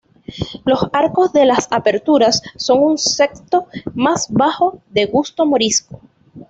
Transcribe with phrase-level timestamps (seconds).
[0.65, 6.01] Los arcos de las aperturas son un sexto más bajo, de gusto morisco.